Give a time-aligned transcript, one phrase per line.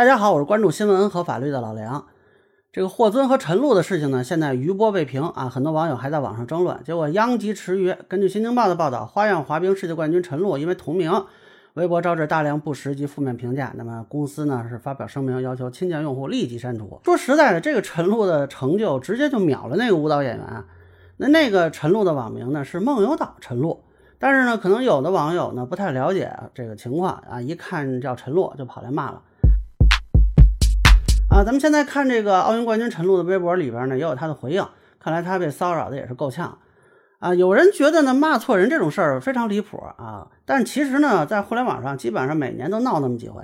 [0.00, 2.06] 大家好，我是关注新闻和法律的老梁。
[2.72, 6.82] 这个霍尊和陈露的事情呢，现在余波未平啊，很多网友还在网上争论。
[6.82, 7.94] 结果殃及池鱼。
[8.08, 11.12] 根据新京报的报道，花样滑冰世界冠军陈露因为同名，
[11.74, 13.74] 微博招致大量不实及负面评价。
[13.76, 16.98] 那么公司呢是发表声明，要求侵权用户立即删除。
[17.04, 20.64] 说实在的，这个陈露的成就直接就秒了那个舞蹈演员啊。
[21.18, 23.84] 那那个陈露的网名呢是梦游岛陈露，
[24.18, 29.20] 但是呢，可能有的网友呢不太了解这个情况啊，一看叫陈露就跑来骂了。
[31.30, 34.66] 啊，咱们现在看这个奥运冠军陈露的微博里边呢，也有他的回应。
[34.98, 36.58] 看来他被骚扰的也是够呛
[37.20, 37.32] 啊。
[37.32, 40.26] 有人觉得呢，骂错人这种事儿非常离谱啊。
[40.44, 43.40] 但其实呢，在互联网上基本上每年都闹那么几回。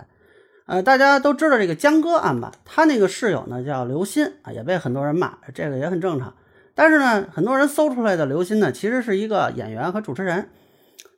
[0.66, 2.50] 呃，大家都知道这个江歌案吧？
[2.64, 6.34] 他那个室友呢叫刘鑫啊，也被很多人骂，这个也很正常。
[6.74, 10.48] 但是呢，很多人搜出来的刘鑫呢，其实是一个演员和主持人。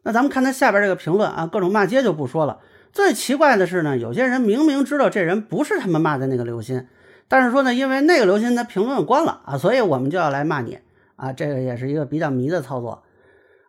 [0.03, 2.59] 那咱们看他下边这个评论啊，各种骂街就不说了。
[2.93, 6.87] 最奇怪的是呢，有些人明明知道这人不是他们骂的那个刘鑫，
[7.29, 10.79] 但是说呢，因为那个刘鑫他评论关了啊，所以我们就要来骂你
[11.17, 13.03] 啊，这个也是一个比较迷的操作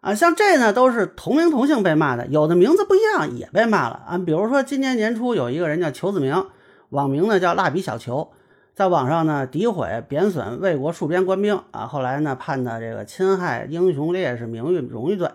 [0.02, 0.16] 啊。
[0.16, 4.18] 像这呢，都是同名同姓被骂的，有的名字不一样也被骂了啊。
[4.18, 6.46] 比如说今年年初有一个人叫裘子明，
[6.90, 8.32] 网名呢叫蜡笔小球，
[8.74, 15.30] 在网上呢诋毁贬损魏国戍边官兵啊，后来呢判的这个侵害英雄烈士名誉荣誉罪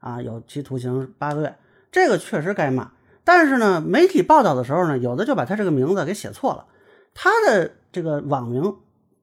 [0.00, 1.54] 啊，有期徒刑八个月，
[1.90, 2.90] 这个确实该骂。
[3.24, 6.66] 但是呢，媒体报道的时候呢，有的就把他这个名字给写错了。
[7.14, 8.76] 他的这个网名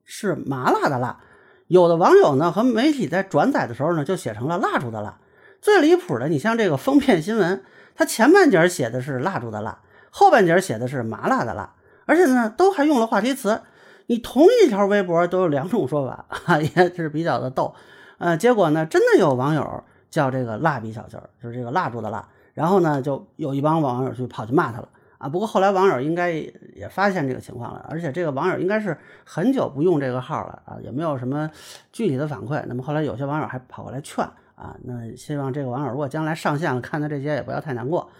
[0.04, 1.20] 是麻辣的辣，
[1.68, 5.18] 有的网友呢和媒体在转载的时候呢，就写成了蜡烛的蜡。
[5.60, 7.62] 最离谱的，你像这个封面新闻，
[7.94, 9.78] 它前半截写的是蜡烛的蜡，
[10.10, 13.62] 后半截写的是麻辣的辣，而且呢，都还用了话题词。
[14.06, 17.74] 你同一条微博都有两种说法啊， 也是比较的逗。
[18.18, 22.26] 呃，结果呢，真的有网友叫这个蜡笔小新，就是这个蜡烛的蜡。
[22.54, 25.28] 然后呢，就有一帮网友就跑去骂他了啊！
[25.28, 31.50] 不过后来网友应该也发现这个情况了，而且这个网友应该是很久不用这个号了啊，也没有什么
[31.92, 32.62] 具体的反馈。
[32.66, 38.10] 那么后来有些网友还跑过来劝啊，那希望这个网友如果将来上线了，看到这些也不要太难过。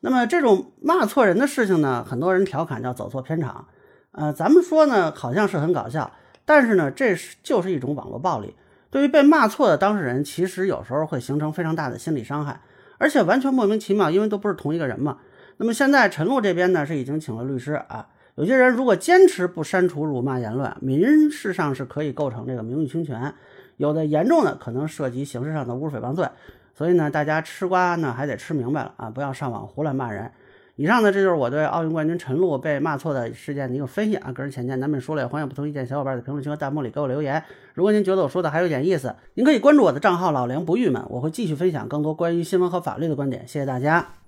[0.00, 3.66] 那么这种骂错人的事情呢，很多人调侃叫走错片场，
[4.12, 6.10] 呃，咱们说呢好像是很搞笑，
[6.44, 8.56] 但是呢这是就是一种网络暴力，
[8.90, 12.60] 对于被骂错的当事人，其实有时候会形成非常大的心理伤害。
[12.98, 15.18] 而且完全莫名其妙，因为都不是同一个人嘛。
[15.58, 18.08] 那么现在陈露这边呢是已经请了律师啊。
[18.34, 23.32] 有些人如果坚持不删除辱骂言论，民事上是可以构成这个名誉侵权，
[23.78, 26.28] 有的严重的可能涉及刑事上的侮辱诽谤罪。
[26.74, 30.30] 所以呢，大家吃瓜呢还得吃明白了啊，不要上网胡乱骂人。
[30.76, 37.42] 以上呢，这就是我对奥运冠军陈露被骂错的事件的一个分析啊，个人浅见咱们说了，也欢迎不同意见小伙伴在评论区和弹幕里给我留言。
[37.72, 43.48] 如果您觉得我说的还有点意思，您可以关注我的账号老梁不郁闷，我会继续分享更多关于新闻和法律的观点。
[43.48, 44.25] 谢谢大家。